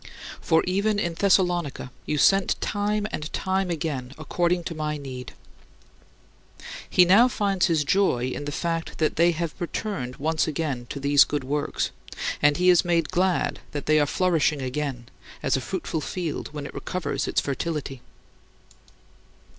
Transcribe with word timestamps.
For 0.41 0.63
even 0.65 0.97
in 0.97 1.13
Thessalonica 1.13 1.91
you 2.07 2.17
sent 2.17 2.59
time 2.59 3.05
and 3.11 3.31
time 3.33 3.69
again, 3.69 4.15
according 4.17 4.63
to 4.63 4.73
my 4.73 4.97
need." 4.97 5.33
He 6.89 7.05
now 7.05 7.27
finds 7.27 7.67
his 7.67 7.83
joy 7.83 8.25
in 8.29 8.45
the 8.45 8.51
fact 8.51 8.97
that 8.97 9.15
they 9.15 9.29
have 9.33 9.53
returned 9.59 10.15
once 10.15 10.47
again 10.47 10.87
to 10.89 10.99
these 10.99 11.23
good 11.23 11.43
works, 11.43 11.91
and 12.41 12.57
he 12.57 12.69
is 12.71 12.83
made 12.83 13.09
glad 13.11 13.59
that 13.73 13.85
they 13.85 13.99
are 13.99 14.07
flourishing 14.07 14.59
again, 14.59 15.07
as 15.43 15.55
a 15.55 15.61
fruitful 15.61 16.01
field 16.01 16.51
when 16.51 16.65
it 16.65 16.73
recovers 16.73 17.27
its 17.27 17.39
fertility. 17.39 18.01